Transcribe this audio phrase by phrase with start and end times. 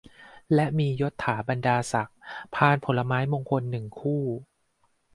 [0.53, 2.17] และมียศถาบรรดาศักดิ์
[2.55, 4.23] พานผลไม้มงคล หนึ่ง คู่